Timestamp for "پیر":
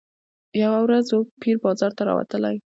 1.41-1.55